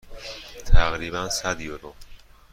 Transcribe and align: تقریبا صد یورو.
تقریبا 0.65 1.29
صد 1.29 1.61
یورو. 1.61 1.93